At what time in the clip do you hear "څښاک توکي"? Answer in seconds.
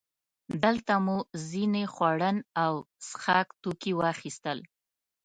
3.07-3.93